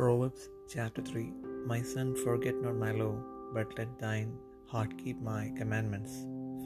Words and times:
Proverbs 0.00 0.42
chapter 0.72 1.02
3 1.06 1.22
My 1.70 1.78
son, 1.88 2.10
forget 2.24 2.58
not 2.64 2.76
my 2.82 2.92
law, 3.00 3.16
but 3.54 3.72
let 3.78 3.90
thine 4.02 4.30
heart 4.70 4.92
keep 5.00 5.18
my 5.26 5.42
commandments. 5.58 6.12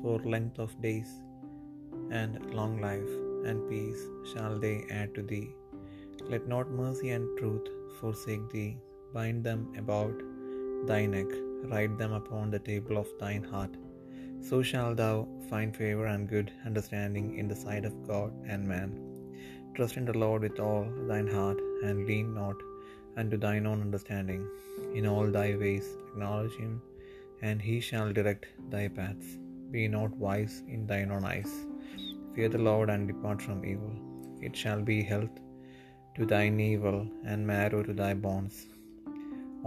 For 0.01 0.17
length 0.35 0.59
of 0.65 0.77
days 0.85 1.11
and 2.19 2.37
long 2.59 2.75
life 2.85 3.13
and 3.49 3.65
peace 3.71 4.03
shall 4.33 4.55
they 4.65 4.77
add 4.99 5.11
to 5.17 5.25
thee. 5.31 5.49
Let 6.33 6.47
not 6.53 6.77
mercy 6.83 7.11
and 7.17 7.27
truth 7.39 7.71
forsake 8.01 8.45
thee. 8.53 8.73
Bind 9.17 9.41
them 9.49 9.63
about 9.83 10.21
thy 10.91 11.01
neck, 11.15 11.33
write 11.73 11.97
them 12.03 12.15
upon 12.21 12.53
the 12.53 12.65
table 12.71 12.99
of 13.03 13.11
thine 13.23 13.49
heart. 13.55 13.75
So 14.51 14.61
shalt 14.71 14.99
thou 15.03 15.17
find 15.51 15.81
favor 15.81 16.07
and 16.13 16.33
good 16.35 16.53
understanding 16.71 17.27
in 17.41 17.49
the 17.49 17.61
sight 17.65 17.87
of 17.91 17.99
God 18.13 18.31
and 18.53 18.73
man. 18.75 18.93
Trust 19.75 19.99
in 20.03 20.07
the 20.13 20.21
Lord 20.25 20.43
with 20.49 20.61
all 20.69 20.87
thine 21.11 21.33
heart, 21.39 21.61
and 21.89 22.07
lean 22.11 22.31
not 22.41 22.61
unto 23.21 23.37
thine 23.45 23.67
own 23.71 23.81
understanding. 23.87 24.43
In 24.99 25.07
all 25.13 25.29
thy 25.37 25.49
ways 25.63 25.87
acknowledge 26.09 26.57
him, 26.65 26.75
and 27.49 27.61
he 27.69 27.77
shall 27.89 28.11
direct 28.19 28.47
thy 28.75 28.85
paths. 28.99 29.31
Be 29.75 29.85
not 29.97 30.13
wise 30.27 30.57
in 30.75 30.83
thine 30.91 31.13
own 31.17 31.25
eyes. 31.33 31.53
Fear 32.35 32.51
the 32.55 32.65
Lord 32.71 32.91
and 32.95 33.09
depart 33.13 33.41
from 33.47 33.65
evil. 33.73 33.95
It 34.47 34.55
shall 34.63 34.83
be 34.93 34.99
health 35.13 35.37
to 36.17 36.27
thine 36.33 36.59
evil, 36.73 36.99
and 37.31 37.51
marrow 37.53 37.81
to 37.87 37.95
thy 38.01 38.13
bones. 38.27 38.57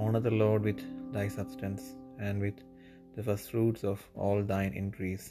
Honor 0.02 0.22
the 0.28 0.38
Lord 0.44 0.62
with 0.70 0.82
thy 1.16 1.28
substance, 1.38 1.84
and 2.28 2.40
with 2.46 2.60
the 3.16 3.24
first 3.28 3.48
fruits 3.52 3.84
of 3.92 4.00
all 4.24 4.40
thine 4.52 4.74
increase. 4.84 5.26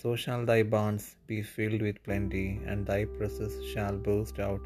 So 0.00 0.10
shall 0.22 0.42
thy 0.50 0.60
barns 0.74 1.04
be 1.30 1.38
filled 1.54 1.82
with 1.86 2.02
plenty, 2.08 2.48
and 2.68 2.86
thy 2.90 3.00
presses 3.16 3.54
shall 3.72 3.96
burst 4.08 4.38
out 4.48 4.64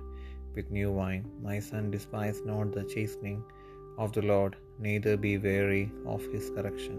with 0.56 0.76
new 0.78 0.90
wine. 1.00 1.24
My 1.48 1.58
son, 1.68 1.84
despise 1.94 2.38
not 2.50 2.72
the 2.76 2.84
chastening 2.94 3.40
of 4.02 4.10
the 4.16 4.24
Lord, 4.32 4.54
neither 4.86 5.14
be 5.26 5.32
weary 5.46 5.84
of 6.14 6.22
his 6.34 6.46
correction. 6.56 6.98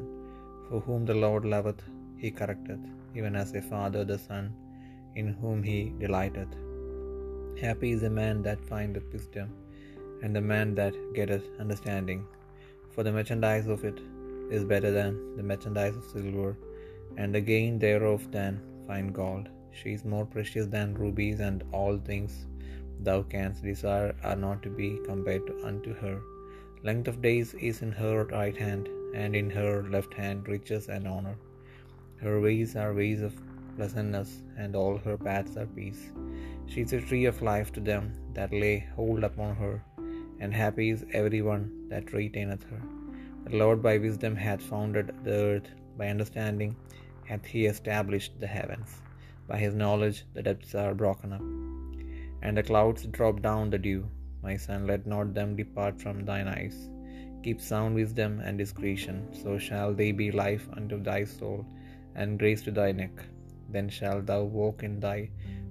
For 0.67 0.79
whom 0.85 1.03
the 1.09 1.19
Lord 1.25 1.45
loveth, 1.55 1.81
he 2.21 2.29
correcteth, 2.39 2.85
even 3.17 3.35
as 3.41 3.51
a 3.53 3.67
father 3.73 4.03
the 4.11 4.19
son, 4.29 4.45
in 5.19 5.27
whom 5.41 5.59
he 5.69 5.79
delighteth. 6.03 6.53
Happy 7.65 7.91
is 7.95 8.01
the 8.05 8.15
man 8.21 8.37
that 8.47 8.69
findeth 8.71 9.07
wisdom, 9.15 9.49
and 10.21 10.33
the 10.37 10.47
man 10.53 10.69
that 10.79 10.95
getteth 11.17 11.47
understanding. 11.63 12.21
For 12.93 13.03
the 13.05 13.15
merchandise 13.17 13.67
of 13.75 13.83
it 13.89 13.99
is 14.57 14.71
better 14.73 14.91
than 14.99 15.13
the 15.37 15.47
merchandise 15.51 15.95
of 15.99 16.11
silver, 16.15 16.51
and 17.19 17.29
the 17.35 17.43
gain 17.53 17.73
thereof 17.85 18.23
than 18.37 18.53
fine 18.87 19.09
gold. 19.19 19.45
She 19.77 19.91
is 19.97 20.11
more 20.13 20.25
precious 20.35 20.67
than 20.75 20.99
rubies, 21.03 21.39
and 21.47 21.59
all 21.77 21.95
things 22.11 22.33
thou 23.01 23.21
canst 23.23 23.63
desire 23.63 24.15
are 24.23 24.35
not 24.35 24.61
to 24.63 24.69
be 24.69 24.99
compared 25.05 25.49
unto 25.63 25.93
her. 25.93 26.21
Length 26.83 27.07
of 27.07 27.21
days 27.21 27.53
is 27.55 27.81
in 27.81 27.91
her 27.91 28.25
right 28.25 28.57
hand, 28.57 28.87
and 29.13 29.35
in 29.35 29.49
her 29.49 29.83
left 29.83 30.13
hand 30.13 30.47
riches 30.47 30.87
and 30.89 31.07
honor. 31.07 31.37
Her 32.17 32.41
ways 32.41 32.75
are 32.75 32.93
ways 32.93 33.21
of 33.21 33.35
pleasantness, 33.77 34.41
and 34.57 34.75
all 34.75 34.97
her 34.97 35.17
paths 35.17 35.57
are 35.57 35.65
peace. 35.65 36.11
She 36.67 36.81
is 36.81 36.93
a 36.93 37.01
tree 37.01 37.25
of 37.25 37.41
life 37.41 37.71
to 37.73 37.79
them 37.79 38.13
that 38.33 38.51
lay 38.51 38.87
hold 38.95 39.23
upon 39.23 39.55
her, 39.55 39.83
and 40.39 40.53
happy 40.53 40.89
is 40.89 41.05
every 41.13 41.41
one 41.41 41.89
that 41.89 42.13
retaineth 42.13 42.63
her. 42.63 42.81
The 43.45 43.57
Lord 43.57 43.81
by 43.81 43.97
wisdom 43.97 44.35
hath 44.35 44.61
founded 44.61 45.13
the 45.23 45.31
earth, 45.31 45.69
by 45.97 46.07
understanding 46.07 46.75
hath 47.25 47.45
he 47.45 47.65
established 47.65 48.39
the 48.39 48.47
heavens. 48.47 49.01
By 49.47 49.59
his 49.59 49.75
knowledge 49.75 50.25
the 50.33 50.43
depths 50.43 50.73
are 50.75 50.95
broken 50.95 51.33
up, 51.33 51.41
and 52.41 52.57
the 52.57 52.63
clouds 52.63 53.05
drop 53.07 53.41
down 53.41 53.69
the 53.69 53.77
dew. 53.77 54.07
My 54.43 54.55
son, 54.57 54.85
let 54.87 55.07
not 55.07 55.33
them 55.33 55.55
depart 55.55 55.99
from 56.01 56.25
thine 56.25 56.47
eyes. 56.47 56.89
Keep 57.43 57.61
sound 57.61 57.95
wisdom 57.95 58.39
and 58.39 58.57
discretion, 58.57 59.17
so 59.41 59.57
shall 59.57 59.93
they 59.93 60.11
be 60.11 60.31
life 60.31 60.67
unto 60.73 60.97
thy 61.01 61.23
soul, 61.23 61.65
and 62.15 62.39
grace 62.39 62.63
to 62.63 62.71
thy 62.71 62.91
neck. 62.91 63.15
Then 63.69 63.89
shalt 63.89 64.25
thou 64.25 64.43
walk 64.43 64.83
in 64.83 64.99
thy 64.99 65.29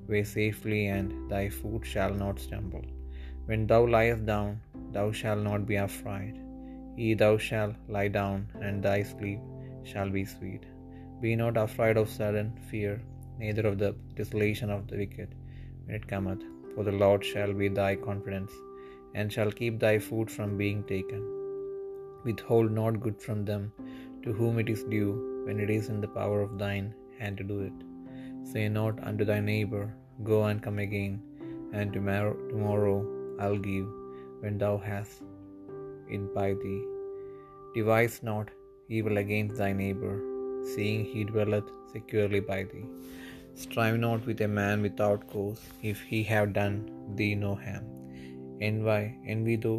way 0.08 0.22
safely, 0.24 0.86
and 0.86 1.30
thy 1.30 1.48
foot 1.48 1.84
shall 1.92 2.14
not 2.22 2.38
stumble. 2.46 2.84
When 3.46 3.66
thou 3.66 3.82
liest 3.94 4.24
down, 4.26 4.60
thou 4.92 5.06
shalt 5.20 5.42
not 5.48 5.66
be 5.66 5.76
afraid. 5.76 6.34
Ye 6.96 7.14
thou 7.14 7.36
shalt 7.48 7.76
lie 7.96 8.08
down, 8.08 8.46
and 8.60 8.82
thy 8.82 9.02
sleep 9.02 9.40
shall 9.90 10.10
be 10.18 10.24
sweet. 10.24 10.64
Be 11.20 11.34
not 11.36 11.56
afraid 11.56 11.96
of 11.96 12.08
sudden 12.08 12.50
fear, 12.70 12.94
neither 13.38 13.66
of 13.66 13.78
the 13.78 13.94
desolation 14.18 14.70
of 14.70 14.86
the 14.88 14.98
wicked 15.02 15.30
when 15.84 15.96
it 15.96 16.06
cometh. 16.14 16.44
For 16.74 16.84
the 16.88 16.98
Lord 17.04 17.22
shall 17.30 17.52
be 17.62 17.68
thy 17.80 17.92
confidence, 18.08 18.54
and 19.16 19.34
shall 19.34 19.58
keep 19.60 19.74
thy 19.84 19.94
food 20.08 20.28
from 20.36 20.58
being 20.62 20.80
taken. 20.94 21.22
Withhold 22.26 22.70
not 22.80 23.02
good 23.04 23.18
from 23.26 23.40
them 23.50 23.64
to 24.24 24.32
whom 24.38 24.54
it 24.62 24.70
is 24.74 24.82
due, 24.96 25.12
when 25.46 25.58
it 25.64 25.70
is 25.76 25.88
in 25.92 26.00
the 26.04 26.14
power 26.20 26.38
of 26.46 26.54
thine 26.62 26.88
hand 27.18 27.36
to 27.40 27.46
do 27.52 27.58
it. 27.68 27.78
Say 28.52 28.64
not 28.78 28.96
unto 29.08 29.24
thy 29.30 29.40
neighbor, 29.52 29.84
Go 30.30 30.38
and 30.48 30.60
come 30.66 30.80
again, 30.86 31.14
and 31.78 31.88
tomorrow, 31.96 32.98
I'll 33.42 33.62
give, 33.70 33.88
when 34.42 34.56
thou 34.62 34.74
hast 34.88 35.16
it 36.16 36.24
by 36.38 36.48
thee. 36.62 36.82
Devise 37.76 38.16
not 38.30 38.48
evil 38.96 39.16
against 39.24 39.56
thy 39.62 39.72
neighbor, 39.84 40.14
seeing 40.72 41.00
he 41.12 41.22
dwelleth 41.32 41.70
securely 41.94 42.42
by 42.52 42.60
thee. 42.72 42.86
Strive 43.62 43.98
not 44.04 44.26
with 44.28 44.40
a 44.46 44.48
man 44.60 44.78
without 44.86 45.20
cause, 45.32 45.60
if 45.90 45.98
he 46.10 46.20
have 46.30 46.54
done 46.58 46.76
thee 47.18 47.34
no 47.42 47.52
harm. 47.64 47.84
Envy, 48.68 49.02
envy 49.32 49.56
thou 49.64 49.76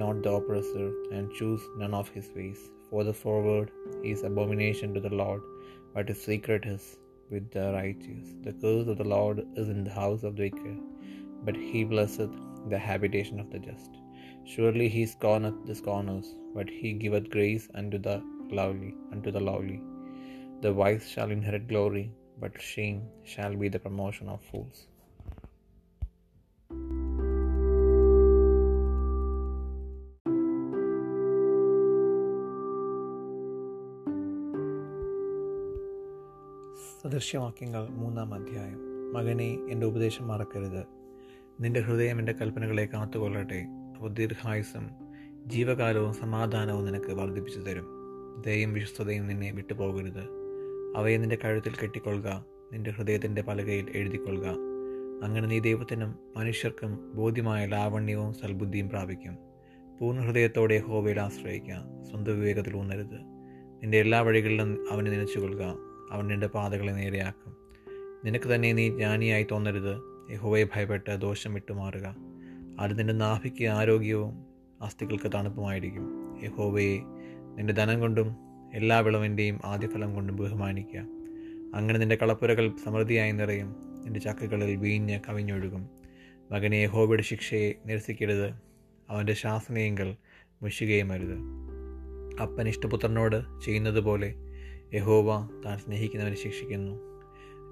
not 0.00 0.22
the 0.24 0.32
oppressor, 0.38 0.88
and 1.14 1.34
choose 1.38 1.64
none 1.82 1.94
of 2.00 2.08
his 2.16 2.28
ways. 2.36 2.60
For 2.88 3.02
the 3.08 3.16
forward 3.22 3.68
is 4.12 4.24
abomination 4.28 4.90
to 4.94 5.02
the 5.06 5.14
Lord, 5.22 5.42
but 5.94 6.10
his 6.12 6.22
secret 6.28 6.64
is 6.74 6.84
with 7.32 7.46
the 7.56 7.66
righteous. 7.80 8.26
The 8.46 8.54
curse 8.62 8.88
of 8.92 8.98
the 9.02 9.10
Lord 9.16 9.38
is 9.60 9.68
in 9.74 9.82
the 9.86 9.96
house 10.00 10.24
of 10.28 10.34
the 10.36 10.46
wicked, 10.46 10.78
but 11.46 11.56
he 11.68 11.82
blesseth 11.94 12.34
the 12.72 12.82
habitation 12.88 13.38
of 13.44 13.50
the 13.52 13.62
just. 13.68 13.92
Surely 14.52 14.88
he 14.96 15.04
scorneth 15.14 15.60
the 15.68 15.76
scorners, 15.82 16.28
but 16.56 16.68
he 16.80 16.90
giveth 17.04 17.34
grace 17.36 17.66
unto 17.80 17.98
the 18.08 18.18
lowly, 18.58 18.92
unto 19.14 19.30
the 19.36 19.44
lowly. 19.50 19.78
The 20.64 20.74
wise 20.80 21.06
shall 21.14 21.30
inherit 21.36 21.66
glory, 21.72 22.06
but 22.40 22.50
shame 22.50 23.00
shall 23.02 23.62
be 23.62 23.72
the 23.72 23.78
promotion 23.78 24.28
of 24.28 24.38
fools. 24.52 24.74
സദൃശ്യവാക്യങ്ങൾ 37.02 37.88
മൂന്നാം 37.88 38.34
അധ്യായം. 38.34 38.78
മകനെ 39.12 39.58
എന്റെ 39.70 39.86
ഉപദേശം 39.86 40.28
മറക്കരുത്. 40.28 40.84
നിന്റെ 41.60 41.80
ഹൃദയം 41.80 42.18
എന്റെ 42.18 42.32
കൽപ്പനകളെ 42.32 42.84
കാത്തുകൊള്ളട്ടെ. 42.84 43.66
അപ്പോൾ 43.96 44.12
ദീർഘായുസം 44.12 44.90
ജീവകാലവും 45.46 46.14
സമാധാനവും 46.14 46.84
നിനക്ക് 46.84 47.12
വർദ്ധിപ്പിച്ചു 47.12 47.60
തരും 47.60 47.86
ദയയും 48.46 48.72
വിശ്വസ്തതയും 48.72 49.26
നിന്നെ 49.26 49.52
വിട്ടുപോകരുത്. 49.52 50.43
അവയെ 50.96 51.16
നിന്റെ 51.16 51.38
കഴുത്തിൽ 51.44 51.72
കെട്ടിക്കൊള്ളുക 51.82 52.44
നിന്റെ 52.72 52.90
ഹൃദയത്തിന്റെ 52.90 53.42
പലകയിൽ 53.42 53.86
എഴുതിക്കൊള്ളുക. 53.94 54.46
അങ്ങനെ 55.22 55.46
നീ 55.46 55.58
ദൈവത്തിനും 55.58 56.18
മനുഷ്യർക്കും 56.36 57.12
ബോധ്യമായ 57.14 57.66
ലാവണ്യവും 57.66 58.32
സൽബുദ്ധിയും 58.32 58.88
പ്രാപിക്കും. 58.88 59.38
പൂർണ 60.00 60.18
ഹൃദയത്തോടെ 60.18 60.78
ഹോവയിൽ 60.78 61.20
ആശ്രയിക്കുക 61.20 62.04
സ്വന്തം 62.10 62.40
വിവേകത്തിൽ 62.40 62.76
ഊന്നരുത്. 62.76 63.18
നിന്റെ 63.82 63.98
എല്ലാ 63.98 64.20
വഴികളിലും 64.20 64.92
അവനെ 64.92 65.10
നനച്ചുകൊള്ളുക 65.10 65.76
അവൻ 66.10 66.26
നിന്റെ 66.26 66.46
പാതകളെ 66.46 66.92
നേരെയാക്കും. 66.92 67.56
നിനക്ക് 68.24 68.54
തന്നെ 68.54 68.72
നീ 68.72 68.88
ജ്ഞാനിയായി 68.88 69.46
തോന്നരുത് 69.50 69.96
യഹോവയെ 70.32 70.64
ഭയപ്പെട്ട് 70.64 71.16
ദോഷം 71.20 71.54
വിട്ടുമാറുക. 71.54 72.16
അത് 72.80 72.98
നിന്റെ 72.98 73.14
നാഭിക്ക് 73.14 73.64
ആരോഗ്യവും 73.64 74.44
അസ്ഥികൾക്ക് 74.82 75.32
തണുപ്പുമായിരിക്കും. 75.34 76.36
യഹോവയെ 76.44 77.00
നിന്റെ 77.54 77.74
ധനം 77.74 78.00
കൊണ്ടും 78.00 78.43
എല്ലാ 78.74 78.98
വിളവിന്റെയും 79.00 79.60
ആദ്യഫലം 79.64 80.14
കൊണ്ട് 80.14 80.32
ബഹുമാനിക്കുക. 80.32 81.00
അങ്ങനെ 81.74 81.98
നിന്റെ 81.98 82.16
കളപ്പുരകൾ 82.16 82.72
സമൃദ്ധിയായി 82.84 83.32
നിറയും. 83.32 83.76
നിന്റെ 84.04 84.20
ചക്കകളിൽ 84.20 84.76
വീഞ്ഞ് 84.76 85.20
കവിഞ്ഞൊഴുകും. 85.28 85.88
മകനെ 86.52 86.76
യഹോവയുടെ 86.76 87.22
ശിക്ഷയെ 87.22 87.72
നിരസിക്കരുത്. 87.86 88.54
അവന്റെ 89.10 89.32
ശാസനയെങ്കിൽ 89.32 90.16
മുഷികയും 90.62 91.12
അരുത്. 91.12 91.38
അപ്പൻ 92.42 92.68
ഇഷ്ടപുത്രനോട് 92.68 93.64
ചെയ്യുന്നത് 93.64 94.00
പോലെ 94.00 94.34
യഹോവ 94.94 95.48
താൻ 95.64 95.78
സ്നേഹിക്കുന്നവനെ 95.78 96.36
ശിക്ഷിക്കുന്നു. 96.36 96.92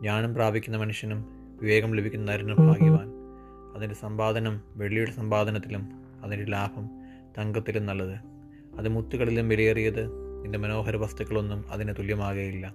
ജ്ഞാനം 0.00 0.34
പ്രാപിക്കുന്ന 0.34 0.76
മനുഷ്യനും 0.76 1.24
വിവേകം 1.62 1.94
ലഭിക്കുന്ന 1.94 2.32
നരനും 2.32 2.66
ഭാഗ്യവാൻ. 2.66 3.08
അതിന്റെ 3.76 3.94
സമ്പാദനം 3.94 4.60
വെള്ളിയുടെ 4.76 5.10
സമ്പാദനത്തിലും 5.10 5.88
അതിന്റെ 6.22 6.46
ലാഭം 6.46 6.90
തങ്കത്തിലും 7.38 7.86
നല്ലത്. 7.86 8.16
അത് 8.78 8.88
മുത്തുകളിലും 8.88 9.48
വിലയേറിയത് 9.48 10.21
നിന്റെ 10.42 10.58
മനോഹര 10.58 10.96
വസ്തുക്കളൊന്നും 10.96 11.64
അതിന് 11.70 11.94
തുല്യമാകുകയില്ല 11.98 12.74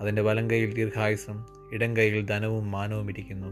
അതിന്റെ 0.00 0.22
വലം 0.22 0.50
കൈയിൽ 0.50 0.74
ദീർഘായുസം 0.74 1.44
ഇടം 1.72 1.96
കൈയിൽ 1.96 2.26
ധനവും 2.26 2.70
മാനവും 2.70 3.10
ഇരിക്കുന്നു. 3.10 3.48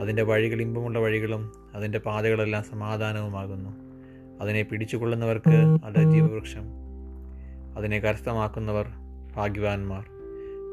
അതിന്റെ 0.00 0.22
വഴികൾ 0.22 0.60
ഇമ്പമുള്ള 0.60 0.98
വഴികളും 0.98 1.52
അതിന്റെ 1.74 1.98
പാതകളെല്ലാം 1.98 2.62
സമാധാനവുമാകുന്നു. 2.62 3.70
അതിനെ 4.40 4.62
പിടിച്ചുകൊള്ളുന്നവർക്ക് 4.62 5.84
അത് 5.84 6.12
ജീവവൃക്ഷം. 6.12 6.62
അതിനെ 7.76 7.98
കരസ്ഥമാക്കുന്നവർ 7.98 8.86
ഭാഗ്യവാന്മാർ. 9.36 10.02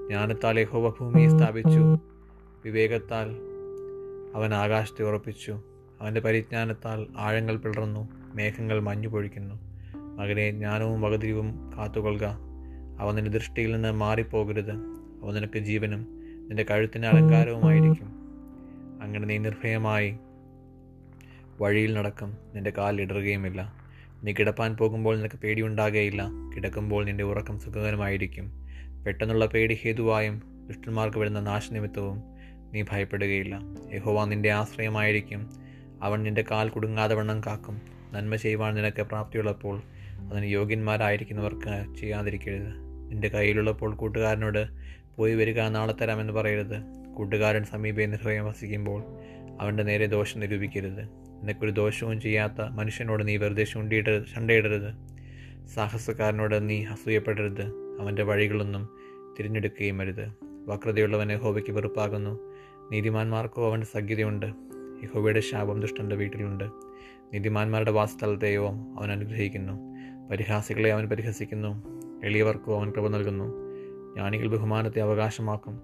ജ്ഞാനത്താൽ 0.07 0.59
യഹോവ 0.59 0.89
സ്ഥാപിച്ചു. 1.27 1.97
വിവേകത്താൽ 2.65 3.27
അവൻ 4.35 4.53
ആകാശത്തെ 4.53 5.03
ഉറപ്പിച്ചു. 5.03 5.61
അവന്റെ 6.01 6.21
പരിജ്ഞാനത്താൽ 6.21 7.07
ആഴങ്ങൾ 7.17 7.57
പിളർന്നു. 7.57 8.09
മേഘങ്ങൾ 8.35 8.79
മഞ്ഞു 8.79 9.07
പൊഴിക്കുന്നു 9.07 9.70
മകനെ 10.21 10.51
ജ്ഞാനവും 10.51 11.01
വകതിരിവും 11.01 11.73
കാത്തുകൊള്ളുക. 11.77 12.37
അവ 12.99 13.11
നിന്റെ 13.11 13.31
ദൃഷ്ടിയിൽ 13.31 13.71
നിന്ന് 13.71 13.91
മാറിപ്പോകരുത്. 13.91 14.71
അവ 15.23 15.31
നിനക്ക് 15.31 15.59
ജീവനും 15.59 16.07
നിന്റെ 16.47 16.63
കഴുത്തിന് 16.63 17.05
അലങ്കാരവുമായിരിക്കും. 17.05 18.07
അങ്ങനെ 19.01 19.25
നീ 19.25 19.37
നിർഭയമായി 19.37 20.17
വഴിയിൽ 21.61 21.93
നടക്കും. 21.93 22.37
നിന്റെ 22.55 22.73
കാലിടറുകയുമില്ല 22.77 23.73
നീ 24.23 24.33
കിടപ്പാൻ 24.33 24.77
പോകുമ്പോൾ 24.77 25.17
നിനക്ക് 25.17 25.39
പേടിയുണ്ടാകുകയില്ല 25.39 26.29
കിടക്കുമ്പോൾ 26.55 27.05
നിന്റെ 27.05 27.23
ഉറക്കം 27.23 27.59
സുഖകരമായിരിക്കും. 27.59 28.51
പെട്ടെന്നുള്ള 29.05 29.45
പേടി 29.45 29.79
ഹേതുവായും 29.83 30.67
ദുഷ്ടന്മാർക്ക് 30.67 31.17
വരുന്ന 31.17 31.39
നാശനിമിത്തവും 31.39 32.21
നീ 32.73 32.81
ഭയപ്പെടുകയില്ല. 32.81 33.59
യഹോവ 33.93 34.25
നിന്റെ 34.25 34.51
ആശ്രയമായിരിക്കും. 34.51 35.49
അവൻ 36.01 36.23
നിന്റെ 36.23 36.43
കാൽ 36.51 36.69
കുടുങ്ങാതെ 36.69 37.15
വണ്ണം 37.15 37.41
കാക്കും. 37.41 37.81
നന്മ 38.13 38.35
ചെയ്യുവാൻ 38.35 38.75
നിനക്ക് 38.75 39.01
പ്രാപ്തിയുള്ളപ്പോൾ 39.01 39.81
അതിന് 40.29 40.45
യോഗ്യന്മാരായിരിക്കുന്നവർക്ക് 40.45 41.95
ചെയ്യാതിരിക്കരുത്. 41.95 42.73
നിന്റെ 43.09 43.27
കയ്യിലുള്ളപ്പോൾ 43.27 43.95
കൂട്ടുകാരനോട് 43.95 44.67
പോയി 45.17 45.35
വരിക 45.35 45.61
നാളെ 45.61 45.93
തരാമെന്ന് 45.93 46.33
പറയരുത്. 46.33 47.01
കൂട്ടുകാരൻ 47.17 47.63
സമീപേ 47.63 48.05
നിർഭയം 48.05 48.45
വസിക്കുമ്പോൾ 48.45 49.03
അവന്റെ 49.61 49.83
നേരെ 49.83 50.05
ദോഷം 50.05 50.39
നിരൂപിക്കരുത്. 50.39 51.03
നിനക്കൊരു 51.41 51.71
ദോഷവും 51.71 52.21
ചെയ്യാത്ത 52.21 52.61
മനുഷ്യനോട് 52.61 53.27
നീ 53.27 53.37
വെറുതെ 53.37 53.63
ചുണ്ടിയിട 53.63 54.17
ചണ്ടയിടരുത്. 54.17 54.93
സാഹസക്കാരനോട് 55.67 56.69
നീ 56.69 56.85
അസൂയപ്പെടരുത്. 56.85 57.61
അവന്റെ 57.99 58.23
വഴികളൊന്നും 58.23 58.89
തിരഞ്ഞെടുക്കുകയും 59.39 60.01
അരുത്. 60.01 60.33
വക്രതയുള്ളവനെ 60.43 61.35
ഹോബയ്ക്ക് 61.35 61.71
വെറുപ്പാകുന്നു. 61.71 62.39
നീതിമാന്മാർക്കോ 62.91 63.67
അവന്റെ 63.69 63.87
സഖ്യതയുണ്ട്. 63.87 64.45
യഹോവയുടെ 65.03 65.39
ശാപം 65.39 65.79
ദുഷ്ടന്റെ 65.79 66.15
വീട്ടിലുണ്ട്. 66.15 66.63
നീതിമാന്മാരുടെ 67.33 67.91
വാസസ്ഥലത്തെയോ 67.91 68.67
അവൻ 68.69 69.11
അനുഗ്രഹിക്കുന്നു. 69.11 69.90
പരിഹാസികളെ 70.31 70.93
അവൻ 70.93 71.09
പരിഹസിക്കുന്നു. 71.09 71.83
എളിയവർക്കോ 72.23 72.79
അവൻ 72.79 72.91
കൃപ 72.91 73.07
നൽകുന്നു. 73.07 73.45
ജ്ഞാനികൾ 74.13 74.47
ബഹുമാനത്തെ 74.47 74.99
അവകാശമാക്കും. 74.99 75.81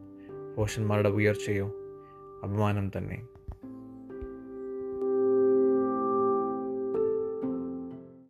ഭോഷന്മാരുടെ 0.57 1.09
ഉയർച്ചയോ 1.09 1.73
അപമാനം 2.43 2.91
തന്നെ. 2.97 3.36